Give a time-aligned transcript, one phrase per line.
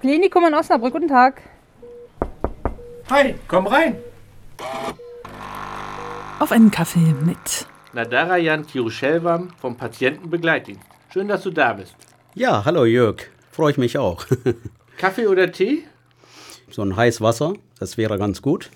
[0.00, 1.42] Klinikum in Osnabrück, guten Tag.
[3.10, 3.96] Hi, komm rein.
[6.38, 10.82] Auf einen Kaffee mit Nadarajan Tirushelvam vom Patientenbegleitdienst.
[11.12, 11.94] Schön, dass du da bist.
[12.34, 13.26] Ja, hallo Jörg.
[13.50, 14.24] Freue ich mich auch.
[14.96, 15.84] Kaffee oder Tee?
[16.70, 18.70] so ein heiß Wasser, das wäre ganz gut.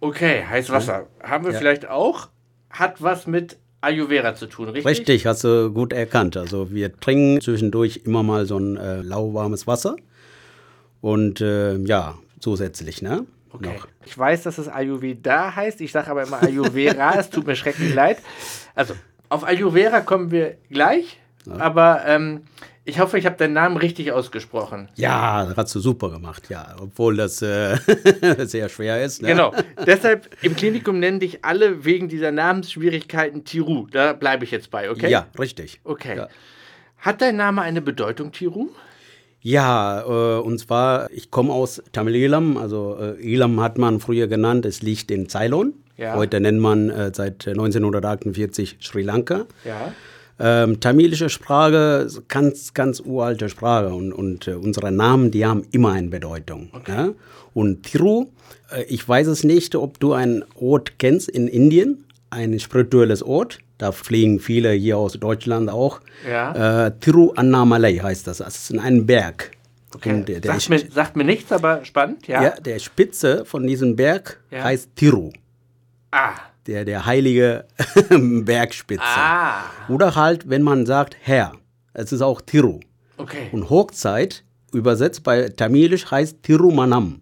[0.00, 1.06] Okay, heiß Wasser.
[1.22, 1.58] Haben wir Ja.
[1.58, 2.28] vielleicht auch?
[2.70, 4.84] Hat was mit Ayurveda zu tun, richtig?
[4.84, 6.36] Richtig, hast du gut erkannt.
[6.36, 9.94] Also wir trinken zwischendurch immer mal so ein äh, lauwarmes Wasser.
[11.06, 13.26] Und äh, ja, zusätzlich, ne?
[13.52, 13.74] Okay.
[13.76, 13.86] Noch.
[14.04, 15.80] Ich weiß, dass es Ayurveda heißt.
[15.80, 17.14] Ich sage aber immer Ayurveda.
[17.16, 18.18] es tut mir schrecklich leid.
[18.74, 18.94] Also,
[19.28, 21.20] auf Ayurveda kommen wir gleich.
[21.48, 22.40] Aber ähm,
[22.84, 24.88] ich hoffe, ich habe deinen Namen richtig ausgesprochen.
[24.96, 26.74] Ja, das hast du super gemacht, ja.
[26.80, 27.76] Obwohl das äh,
[28.44, 29.22] sehr schwer ist.
[29.22, 29.28] Ne?
[29.28, 29.54] Genau.
[29.86, 33.86] Deshalb im Klinikum nennen dich alle wegen dieser Namensschwierigkeiten Tiru.
[33.92, 35.08] Da bleibe ich jetzt bei, okay?
[35.08, 35.80] Ja, richtig.
[35.84, 36.16] Okay.
[36.16, 36.28] Ja.
[36.98, 38.70] Hat dein Name eine Bedeutung, Tiru?
[39.40, 44.26] Ja, äh, und zwar, ich komme aus Tamil Elam, also äh, Elam hat man früher
[44.26, 45.74] genannt, es liegt in Ceylon.
[45.96, 46.16] Ja.
[46.16, 49.46] Heute nennt man äh, seit 1948 Sri Lanka.
[49.64, 49.92] Ja.
[50.38, 55.92] Ähm, tamilische Sprache ganz, ganz uralte Sprache und, und äh, unsere Namen, die haben immer
[55.92, 56.68] eine Bedeutung.
[56.86, 57.10] Ja?
[57.54, 58.26] Und Thiru,
[58.70, 63.60] äh, ich weiß es nicht, ob du einen Ort kennst in Indien, ein spirituelles Ort.
[63.78, 66.00] Da fliegen viele hier aus Deutschland auch.
[66.28, 66.86] Ja.
[66.86, 68.38] Äh, Tiruannamalai heißt das.
[68.38, 69.50] Das ist ein Berg.
[69.94, 70.22] Okay.
[70.26, 72.42] Der, der, sagt, mir, sagt mir nichts, aber spannend, ja?
[72.42, 74.64] ja, der Spitze von diesem Berg Ja.
[74.64, 75.30] heißt Tiru.
[76.10, 76.32] Ah.
[76.66, 77.66] Der, der heilige
[78.10, 79.02] Bergspitze.
[79.04, 79.62] Ah.
[79.88, 81.52] Oder halt, wenn man sagt Herr.
[81.94, 82.80] Es ist auch Tiru.
[83.16, 83.48] Okay.
[83.52, 87.20] Und Hochzeit, übersetzt bei Tamilisch, heißt Tirumanam.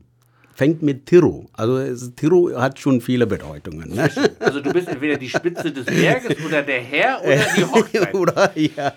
[0.54, 1.46] Fängt mit Tiru.
[1.52, 3.92] Also es, Tiru hat schon viele Bedeutungen.
[3.92, 4.08] Ne?
[4.38, 8.14] Also du bist entweder die Spitze des Berges oder der Herr oder die Hochzeit.
[8.14, 8.92] Oder, ja.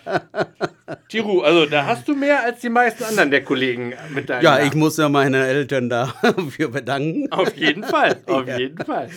[1.10, 4.56] Tiru, also da hast du mehr als die meisten anderen der Kollegen mit deinem ja,
[4.56, 4.68] Namen.
[4.68, 7.32] ich muss ja meine Eltern dafür bedanken.
[7.32, 9.10] Auf jeden Fall, auf jeden Fall.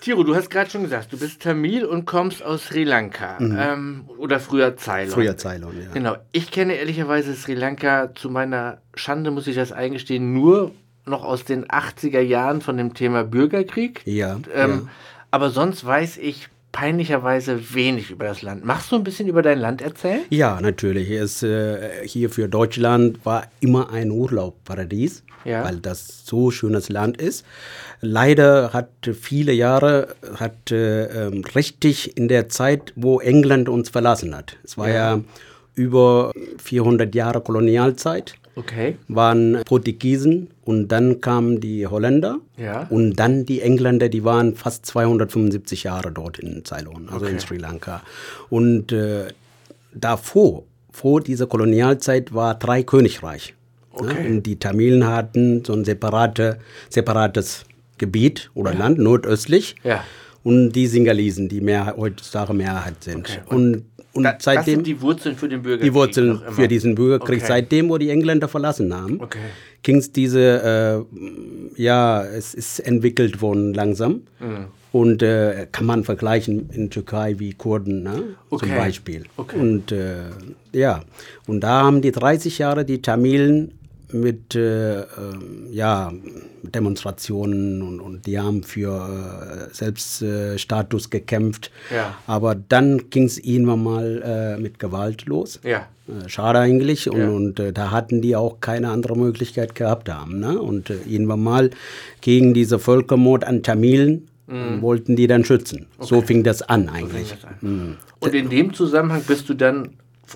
[0.00, 3.38] Tiru, du hast gerade schon gesagt, du bist Tamil und kommst aus Sri Lanka.
[3.40, 5.08] Ähm, oder früher Ceylon.
[5.08, 5.12] Mhm.
[5.12, 5.92] Früher Ceylon, ja.
[5.92, 6.16] Genau.
[6.30, 10.72] Ich kenne ehrlicherweise Sri Lanka, zu meiner Schande muss ich das eingestehen, nur
[11.06, 14.02] noch aus den 80er Jahren von dem Thema Bürgerkrieg.
[14.04, 14.82] Ja, Ähm, ja.
[15.30, 18.64] Aber sonst weiß ich peinlicherweise wenig über das Land.
[18.64, 20.20] Machst du ein bisschen über dein Land erzählen?
[20.30, 21.10] Ja, natürlich.
[21.10, 25.64] Es, äh, hier für Deutschland war immer ein Urlaubparadies, Ja.
[25.64, 27.46] weil das so schönes Land ist.
[28.00, 34.36] Leider hat viele Jahre, hat äh, ähm, richtig in der Zeit, wo England uns verlassen
[34.36, 34.56] hat.
[34.64, 35.20] Es war ja,
[35.74, 38.96] über 400 Jahre Kolonialzeit Okay.
[39.08, 42.86] waren Portugiesen und dann kamen die Holländer Ja.
[42.88, 47.46] und dann die Engländer, die waren fast 275 Jahre dort in Ceylon, also in Okay.
[47.46, 48.02] Sri Lanka.
[48.48, 49.26] Und äh,
[49.94, 53.54] davor, vor dieser Kolonialzeit, war drei Königreich.
[53.92, 54.22] Okay.
[54.22, 54.28] Ne?
[54.36, 57.64] Und die Tamilen hatten so ein separate, separates
[57.98, 59.76] Gebiet oder Land, nordöstlich.
[59.84, 60.02] Ja.
[60.44, 63.18] Und die Singalesen, die mehr, heutzutage Mehrheit sind.
[63.28, 63.38] Okay.
[63.54, 63.84] Und,
[64.16, 65.90] und Da, das seitdem sind die Wurzeln für den Bürgerkrieg.
[65.90, 67.38] die Wurzeln für diesen Bürgerkrieg.
[67.38, 67.46] Okay.
[67.48, 69.38] Seitdem, wo die Engländer verlassen haben, Okay.
[69.82, 71.04] ging es diese,
[71.76, 74.22] äh, ja, es ist entwickelt worden langsam.
[74.40, 74.66] Mhm.
[74.92, 78.22] Und äh, kann man vergleichen in Türkei wie Kurden, ne?
[78.48, 78.66] Okay.
[78.66, 79.24] zum Beispiel.
[79.36, 79.58] Okay.
[79.58, 80.30] Und äh,
[80.72, 81.02] ja,
[81.46, 83.72] und da haben die 30 Jahre die Tamilen
[84.12, 86.12] mit äh, ähm, ja,
[86.62, 91.70] Demonstrationen und, und die haben für äh, Selbststatus gekämpft.
[91.94, 92.16] Ja.
[92.26, 94.22] Aber dann ging es irgendwann mal
[94.56, 95.60] äh, mit Gewalt los.
[95.62, 95.88] Ja.
[96.08, 97.08] Äh, Schade eigentlich.
[97.10, 97.28] Und, Ja.
[97.30, 100.40] und äh, da hatten die auch keine andere Möglichkeit gehabt haben.
[100.40, 100.58] Ne?
[100.58, 101.70] Und äh, irgendwann mal
[102.20, 105.86] gegen diese Völkermord an Tamilen äh, wollten die dann schützen.
[105.98, 107.34] So fing das an eigentlich.
[107.60, 107.96] Mhm.
[108.20, 109.90] Und in dem Zusammenhang bist du dann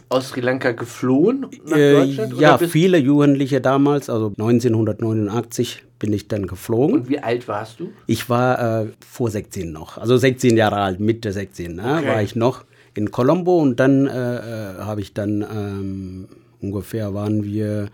[0.08, 2.34] aus Sri Lanka geflohen nach Äh, Deutschland?
[2.34, 6.94] oder ja, viele Jugendliche damals, also 1989 bin ich dann geflogen.
[6.96, 7.90] Und wie alt warst du?
[8.06, 12.06] Ich war äh, vor 16 noch, also 16 Jahre alt, Mitte 16, ne, Okay.
[12.08, 12.64] war ich noch
[12.94, 16.28] in Colombo und dann äh, äh, habe ich dann ähm,
[16.60, 17.88] ungefähr waren wir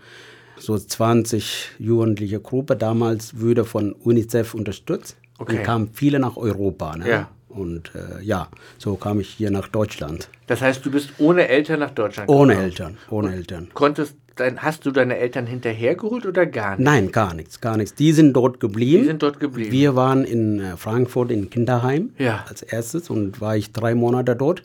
[0.59, 2.75] so 20 jugendliche Gruppe.
[2.75, 5.57] Damals wurde von UNICEF unterstützt Okay.
[5.59, 6.95] und kamen viele nach Europa.
[6.97, 7.07] Ne?
[7.09, 7.29] Ja.
[7.57, 10.29] Und äh, ja, so kam ich hier nach Deutschland.
[10.47, 12.65] Das heißt, du bist ohne Eltern nach Deutschland Ohne gekommen.
[12.69, 13.67] Eltern, ohne Eltern.
[13.73, 16.85] Konntest dein, hast du deine Eltern hinterhergeholt oder gar nicht?
[16.85, 17.95] Nein, gar nichts, gar nichts.
[17.95, 19.01] Die sind dort geblieben.
[19.03, 19.71] Die sind dort geblieben.
[19.71, 22.45] Wir waren in äh, Frankfurt in Kinderheim Ja.
[22.47, 24.63] als erstes und war ich drei Monate dort.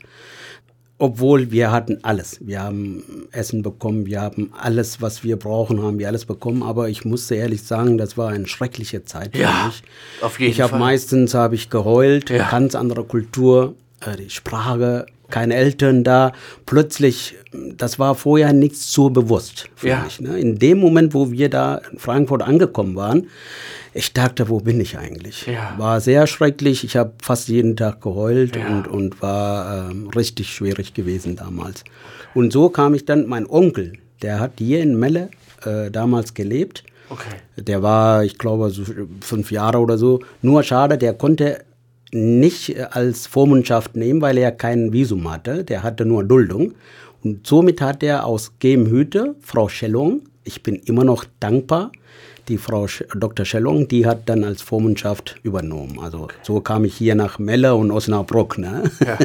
[0.99, 2.37] Obwohl wir hatten alles.
[2.41, 6.63] Wir haben Essen bekommen, wir haben alles, was wir brauchen, haben wir alles bekommen.
[6.63, 9.83] Aber ich musste ehrlich sagen, das war eine schreckliche Zeit Ja, für mich.
[10.21, 10.79] auf jeden ich habe Fall.
[10.79, 12.49] meistens habe ich geheult, Ja.
[12.49, 16.31] ganz andere Kultur, äh, die Sprache keine Eltern da.
[16.67, 17.35] Plötzlich,
[17.75, 20.03] das war vorher nichts so bewusst für Ja.
[20.03, 20.21] mich.
[20.21, 20.39] Ne?
[20.39, 23.27] In dem Moment, wo wir da in Frankfurt angekommen waren,
[23.95, 25.47] ich dachte, wo bin ich eigentlich?
[25.47, 25.73] Ja.
[25.77, 26.83] War sehr schrecklich.
[26.83, 28.67] Ich habe fast jeden Tag geheult Ja.
[28.67, 31.83] und, und war ähm, richtig schwierig gewesen damals.
[32.35, 35.29] Und so kam ich dann, mein Onkel, der hat hier in Melle
[35.65, 36.83] äh, damals gelebt.
[37.09, 37.35] Okay.
[37.57, 38.83] Der war, ich glaube, so
[39.21, 40.19] fünf Jahre oder so.
[40.41, 41.59] Nur schade, der konnte
[42.13, 45.63] nicht äh, als Vormundschaft nehmen, weil er kein Visum hatte.
[45.63, 46.73] Der hatte nur Duldung.
[47.23, 51.91] Und somit hat er aus Gemhüte, Frau Schellung, ich bin immer noch dankbar,
[52.49, 53.45] die Frau Dr.
[53.45, 55.99] Schellung, die hat dann als Vormundschaft übernommen.
[55.99, 58.57] Also so kam ich hier nach Melle und Osnabrück.
[58.57, 58.91] Ne?
[59.05, 59.17] Ja.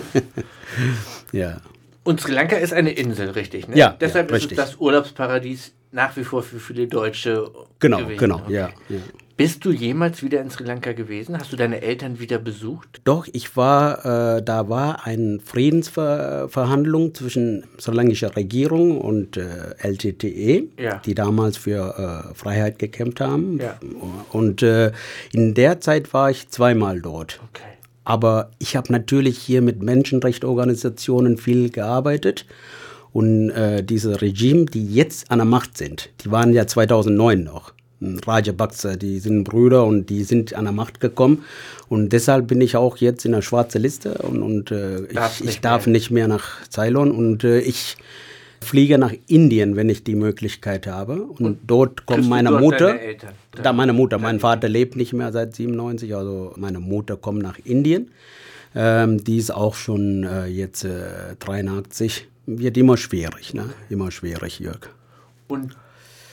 [1.32, 1.56] ja.
[2.04, 3.68] Und Sri Lanka ist eine Insel, richtig?
[3.68, 3.76] Ne?
[3.76, 7.50] Ja, Deshalb ja, ist es das Urlaubsparadies nach wie vor für viele Deutsche.
[7.80, 8.18] Genau, gewesen.
[8.18, 8.54] genau, Okay.
[8.54, 8.98] ja, ja.
[9.38, 11.38] Bist du jemals wieder in Sri Lanka gewesen?
[11.38, 13.00] Hast du deine Eltern wieder besucht?
[13.04, 20.64] Doch, ich war, äh, da war eine Friedensverhandlung zwischen sri lankischer Regierung und äh, LTTE,
[20.76, 21.00] Ja.
[21.06, 23.60] die damals für äh, Freiheit gekämpft haben.
[23.60, 23.78] Ja.
[24.32, 24.90] Und äh,
[25.32, 27.38] in der Zeit war ich zweimal dort.
[27.50, 27.62] Okay.
[28.02, 32.44] Aber ich habe natürlich hier mit Menschenrechtsorganisationen viel gearbeitet.
[33.12, 37.72] Und äh, diese Regime, die jetzt an der Macht sind, die waren ja 2009 noch.
[38.00, 41.44] Rajapaksa, die sind Brüder und die sind an der Macht gekommen.
[41.88, 45.44] Und deshalb bin ich auch jetzt in der schwarzen Liste und, und äh, ich, nicht
[45.44, 47.10] ich darf nicht mehr nach Ceylon.
[47.10, 47.96] Und äh, ich
[48.60, 51.22] fliege nach Indien, wenn ich die Möglichkeit habe.
[51.22, 52.86] Und, dort kommt meine dort Mutter.
[52.88, 53.30] deine Eltern?
[53.62, 57.58] Da meine Mutter, mein Vater lebt nicht mehr seit 97, also meine Mutter kommt nach
[57.64, 58.10] Indien.
[58.74, 62.28] Ähm, die ist auch schon äh, jetzt äh, 83.
[62.46, 63.70] Wird immer schwierig, ne?
[63.88, 64.90] Immer schwierig, Jörg.
[65.48, 65.76] Und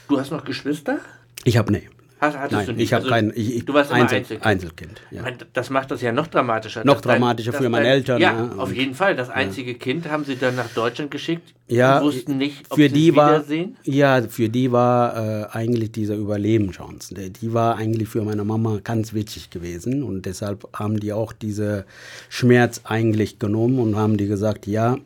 [0.09, 0.99] du hast noch Geschwister?
[1.45, 1.83] Ich habe, nee.
[2.19, 2.83] Hast, hattest Nein, du nicht?
[2.83, 4.45] ich habe Also, kein, ich, ich, du warst Einzel, Einzelkind.
[4.45, 5.01] Einzelkind.
[5.11, 5.21] Ja.
[5.21, 6.85] meine, das macht das ja noch dramatischer.
[6.85, 8.51] Noch dein- dramatischer dass für meine dein- Eltern, Ja, ne?
[8.57, 9.15] auf jeden Fall.
[9.17, 12.87] Das einzige Kind haben sie dann nach Deutschland geschickt Ja, und wussten nicht, ob für
[12.87, 13.75] sie die es war, wiedersehen.
[13.83, 17.13] Ja, für die war äh, eigentlich diese Überlebenschance.
[17.13, 21.33] Die- Die war eigentlich für meine Mama ganz wichtig gewesen und deshalb haben die auch
[21.33, 21.85] diese
[22.29, 24.97] Schmerz eigentlich genommen und haben die gesagt, ja,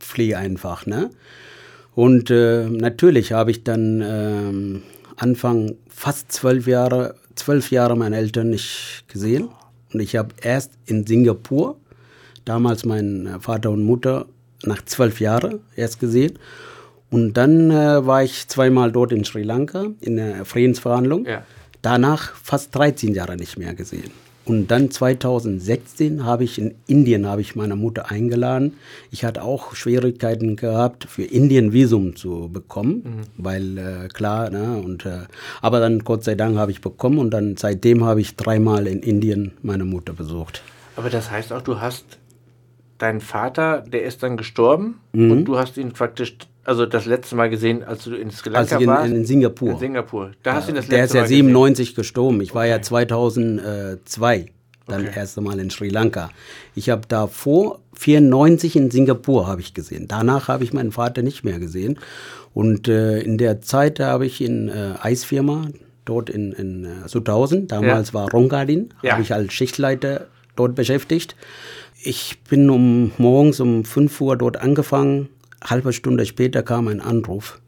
[0.00, 1.10] flieh einfach, ne?
[1.94, 4.82] Und äh, natürlich habe ich dann ähm,
[5.20, 9.50] Anfang fast zwölf Jahre, zwölf Jahre meine Eltern nicht gesehen.
[9.92, 11.76] Und ich habe erst in Singapur,
[12.46, 14.26] damals mein äh, Vater und Mutter,
[14.64, 16.38] nach zwölf Jahren erst gesehen.
[17.10, 21.26] Und dann äh, war ich zweimal dort in Sri Lanka in der Friedensverhandlung.
[21.26, 21.42] Ja.
[21.82, 24.10] Danach fast 13 Jahre nicht mehr gesehen.
[24.50, 28.72] Und dann 2016 habe ich in Indien habe ich meine Mutter eingeladen.
[29.12, 35.06] Ich hatte auch Schwierigkeiten gehabt, für Indien Visum zu bekommen, weil äh, klar, ne, und
[35.06, 35.20] äh,
[35.62, 39.04] aber dann Gott sei Dank habe ich bekommen und dann seitdem habe ich dreimal in
[39.04, 40.62] Indien meine Mutter besucht.
[40.96, 42.18] Aber das heißt auch, du hast
[42.98, 45.30] deinen Vater, der ist dann gestorben Mhm.
[45.30, 48.76] und du hast ihn praktisch, also das letzte Mal gesehen, als du in Sri Lanka
[48.76, 49.10] ich in, warst.
[49.12, 49.70] in Singapur.
[49.72, 50.30] In Singapur.
[50.42, 51.46] Da hast du ihn das Der letzte ist ja Mal gesehen.
[51.46, 52.40] 97 gestorben.
[52.40, 54.46] Ich war ja 2002
[54.86, 55.12] dann Okay.
[55.14, 56.30] erst einmal in Sri Lanka.
[56.74, 60.06] Ich habe davor 94 in Singapur habe ich gesehen.
[60.08, 61.98] Danach habe ich meinen Vater nicht mehr gesehen.
[62.54, 65.68] Und äh, in der Zeit habe ich in äh, Eisfirma
[66.04, 69.12] dort in, in äh, Sudhausen, damals war Rongadin, Ja.
[69.12, 71.36] habe ich als Schichtleiter dort beschäftigt.
[72.02, 75.28] Ich bin um morgens um 5 Uhr dort angefangen.
[75.62, 77.60] Halbe Stunde später kam ein Anruf.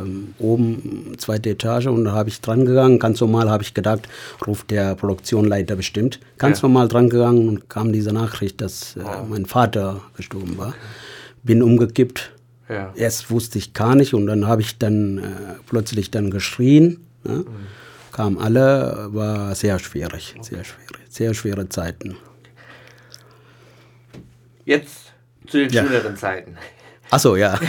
[0.00, 3.00] Ähm, oben, zweite Etage, und da habe ich dran gegangen.
[3.00, 4.08] Ganz normal habe ich gedacht,
[4.46, 6.20] ruft der Produktionsleiter bestimmt.
[6.38, 6.68] Ganz Ja.
[6.68, 10.74] normal dran gegangen und kam diese Nachricht, dass äh, mein Vater gestorben war.
[11.42, 12.32] Bin umgekippt.
[12.68, 12.92] Ja.
[12.94, 15.22] Erst wusste ich gar nicht und dann habe ich dann äh,
[15.66, 17.00] plötzlich dann geschrien.
[17.24, 17.44] Ne?
[18.12, 22.16] Kamen alle, war sehr schwierig, sehr schwierig, sehr schwere Zeiten.
[24.64, 25.12] Jetzt
[25.46, 25.84] zu den Ja.
[25.84, 26.56] schöneren Zeiten.
[27.10, 27.58] Achso, ja,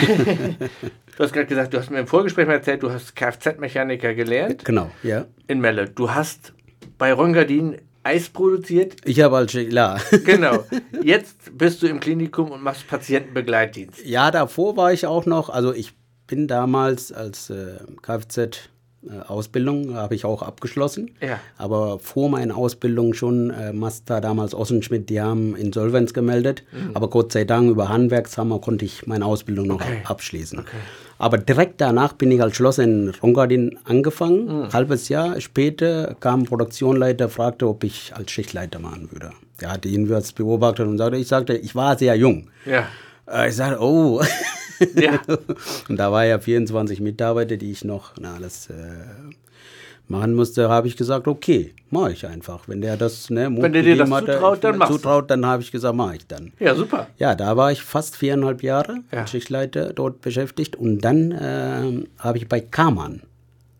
[1.20, 4.64] Du hast gerade gesagt, du hast mir im Vorgespräch mal erzählt, du hast Kfz-Mechaniker gelernt
[4.64, 5.26] genau, ja.
[5.48, 5.90] in Melle.
[5.90, 6.54] Du hast
[6.98, 8.96] bei Rongadin Eis produziert.
[9.04, 10.00] Ich habe als klar.
[10.24, 10.64] Genau.
[11.04, 14.06] Jetzt bist du im Klinikum und machst Patientenbegleitdienst.
[14.06, 15.94] Ja, davor war ich auch noch, also ich
[16.26, 18.70] bin damals als äh, Kfz
[19.28, 21.12] Ausbildung habe ich auch abgeschlossen.
[21.22, 21.40] Ja.
[21.58, 26.64] Aber vor meiner Ausbildung schon, äh, Mazda damals Ossenschmidt, die haben Insolvenz gemeldet.
[26.94, 29.86] Aber Gott sei Dank über Handwerkshammer konnte ich meine Ausbildung noch Mhm.
[29.86, 30.00] Okay.
[30.04, 30.66] ab abschließen.
[31.18, 34.46] Aber direkt danach bin ich als Schlosser in Rongadin angefangen.
[34.64, 34.74] Mhm.
[34.74, 39.32] Halbes Jahr später kam ein Produktionsleiter, fragte, ob ich als Schichtleiter machen würde.
[39.62, 42.50] Der hatte ihn beobachtet und sagte, ich sagte, ich war sehr jung.
[42.66, 42.88] Ja.
[43.32, 44.22] Äh, Ich sagte, oh.
[44.96, 45.20] Ja.
[45.90, 48.74] Und da war ja 24 Mitarbeiter, die ich noch na, alles äh,
[50.08, 52.68] machen musste, habe ich gesagt, okay, mache ich einfach.
[52.68, 55.30] Wenn der das, ne, Mut Wenn der dir das gegeben hatte, zutraut, dann machst zutraut,
[55.32, 56.52] dann habe ich gesagt, mache ich dann.
[56.60, 57.08] Ja, super.
[57.18, 59.20] Ja, da war ich fast viereinhalb Jahre Ja.
[59.22, 63.22] als Schichtleiter dort beschäftigt und dann ähm, habe ich bei Kamann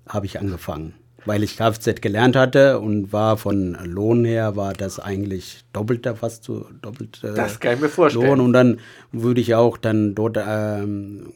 [0.08, 0.94] habe ich angefangen,
[1.30, 6.44] weil ich Kfz gelernt hatte und war von Lohn her war das eigentlich doppelter fast
[6.44, 8.26] so doppelt äh, Das kann ich mir vorstellen.
[8.26, 8.80] Lohn und dann
[9.12, 11.32] wurde ich auch dann dort ähm,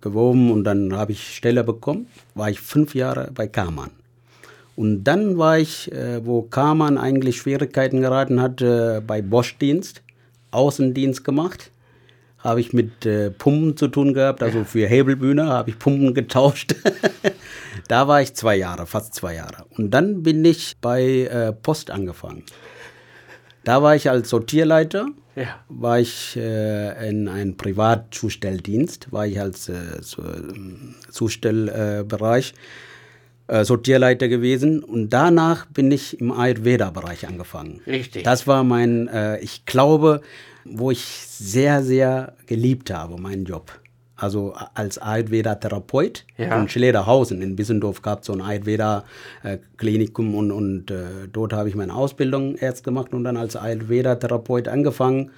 [0.00, 3.90] gewoben und dann habe ich Stelle bekommen, war ich fünf Jahre bei Kamann.
[4.74, 10.00] Und dann war ich, äh, wo Kamann eigentlich Schwierigkeiten geraten hat, äh, bei Bosch-Dienst,
[10.50, 11.70] Außendienst gemacht.
[12.46, 16.76] Habe ich mit äh, Pumpen zu tun gehabt, also für Hebelbühne habe ich Pumpen getauscht.
[17.88, 19.64] da war ich zwei Jahre, fast zwei Jahre.
[19.70, 22.44] Und dann bin ich bei äh, Post angefangen.
[23.64, 25.56] Da war ich als Sortierleiter, Ja.
[25.68, 29.74] war ich äh, in einem Privatzustelldienst, war ich als äh,
[30.18, 32.56] ähm, Zustellbereich äh,
[33.64, 37.80] Sortierleiter gewesen und danach bin ich im Ayurveda-Bereich angefangen.
[37.86, 38.24] Richtig.
[38.24, 40.20] Das war mein, äh, ich glaube,
[40.64, 43.70] wo ich sehr, sehr geliebt habe, meinen Job.
[44.16, 46.58] Also a- als Ayurveda-Therapeut Ja.
[46.58, 47.42] in Schlederhausen.
[47.42, 52.56] In Bissendorf gab es so ein Ayurveda-Klinikum und, und äh, dort habe ich meine Ausbildung
[52.56, 55.30] erst gemacht und dann als Ayurveda-Therapeut angefangen.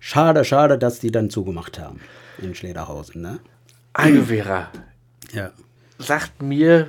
[0.00, 2.00] Schade, schade, dass die dann zugemacht haben
[2.40, 3.22] in Schlederhausen.
[3.22, 3.38] Ne?
[3.92, 4.70] Ayurveda
[5.32, 5.50] Ja.
[5.98, 6.88] sagt mir,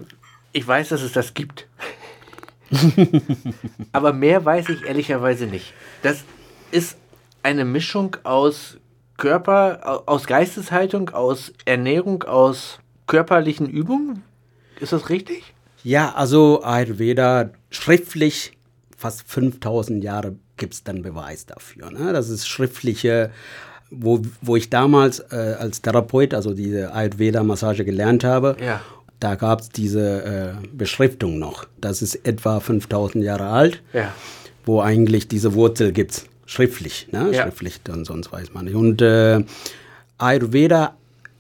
[0.58, 1.68] ich weiß, dass es das gibt.
[3.92, 5.74] Aber mehr weiß ich ehrlicherweise nicht.
[6.04, 6.24] Das
[6.72, 6.98] ist
[7.44, 8.78] eine Mischung aus
[9.18, 14.24] Körper, au- aus Geisteshaltung, aus Ernährung, aus körperlichen Übungen.
[14.80, 15.54] Ist das richtig?
[15.84, 18.58] Ja, also Ayurveda schriftlich,
[18.98, 21.92] fast 5000 Jahre gibt es dann Beweis dafür.
[21.92, 22.12] Ne?
[22.14, 23.32] Das ist schriftliche,
[23.90, 28.82] wo, wo ich damals äh, als Therapeut, also diese Ayurveda-Massage gelernt habe, Ja.
[29.19, 30.24] Da gab es diese
[30.63, 31.65] äh, Beschriftung noch.
[31.81, 34.13] Das ist etwa 5000 Jahre alt, Ja.
[34.65, 36.25] wo eigentlich diese Wurzel gibt.
[36.45, 37.31] Schriftlich, ne?
[37.33, 37.43] Ja.
[37.43, 38.75] schriftlich, dann sonst weiß man nicht.
[38.75, 39.43] Und äh,
[40.17, 40.95] Ayurveda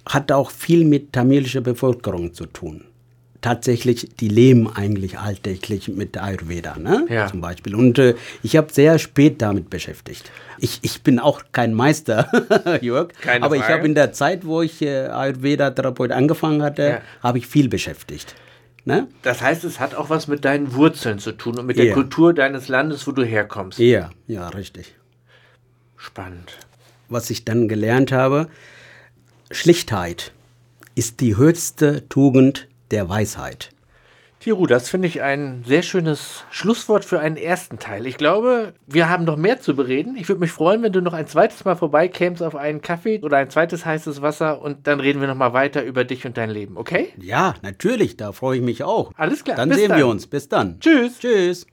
[0.05, 2.83] hat auch viel mit tamilischer Bevölkerung zu tun.
[3.47, 7.05] Tatsächlich, die leben eigentlich alltäglich mit Ayurveda, ne?
[7.09, 7.27] Ja.
[7.27, 7.75] zum Beispiel.
[7.75, 10.29] Und äh, ich habe sehr spät damit beschäftigt.
[10.59, 12.29] Ich, ich bin auch kein Meister,
[12.81, 13.73] Jörg, Keine aber ich Frage.
[13.75, 17.01] habe in der Zeit, wo ich äh, Ayurveda-Therapeut angefangen hatte, Ja.
[17.23, 18.35] habe ich viel beschäftigt.
[18.83, 19.07] Ne?
[19.21, 21.93] Das heißt, es hat auch was mit deinen Wurzeln zu tun und mit der Ja.
[21.93, 23.79] Kultur deines Landes, wo du herkommst.
[23.79, 24.93] Ja, ja, richtig.
[25.95, 26.57] Spannend.
[27.07, 28.49] was ich dann gelernt habe,
[29.51, 30.33] Schlichtheit
[30.95, 33.69] ist die höchste Tugend der Weisheit.
[34.39, 38.05] Tiru, das finde ich ein sehr schönes Schlusswort für einen ersten Teil.
[38.05, 40.15] Ich glaube, wir haben noch mehr zu bereden.
[40.15, 43.37] Ich würde mich freuen, wenn du noch ein zweites Mal vorbeikämst auf einen Kaffee oder
[43.37, 46.51] ein zweites heißes Wasser und dann reden wir noch mal weiter über dich und dein
[46.51, 47.09] Leben, okay?
[47.19, 49.11] Ja, natürlich, da freue ich mich auch.
[49.17, 49.97] Alles klar, Dann sehen dann.
[49.97, 50.27] wir uns.
[50.27, 50.79] Bis dann.
[50.79, 51.19] Tschüss.
[51.19, 51.67] Tschüss.